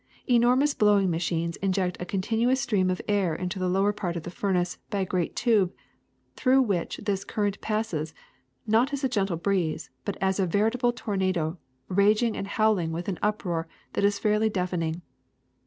Enormous 0.25 0.73
blowing 0.73 1.11
machines 1.11 1.57
inject 1.57 1.95
a 2.01 2.05
continuous 2.07 2.59
stream 2.59 2.89
of 2.89 3.03
air 3.07 3.35
into 3.35 3.59
the 3.59 3.67
lower 3.69 3.93
part 3.93 4.15
of 4.15 4.23
the 4.23 4.31
furnace 4.31 4.79
by 4.89 5.01
a 5.01 5.05
great 5.05 5.35
tube, 5.35 5.71
through 6.35 6.59
which 6.59 6.97
this 7.03 7.23
current 7.23 7.61
passes, 7.61 8.11
not 8.65 8.93
as 8.93 9.03
a 9.03 9.07
gentle 9.07 9.37
breeze, 9.37 9.91
but 10.03 10.17
as 10.19 10.39
a 10.39 10.47
veri 10.47 10.71
table 10.71 10.91
tornado, 10.91 11.59
raging 11.87 12.35
and 12.35 12.47
howling 12.47 12.91
with 12.91 13.07
an 13.07 13.19
uproar 13.21 13.67
that 13.93 14.03
is 14.03 14.17
fairly 14.17 14.49
deafening. 14.49 15.03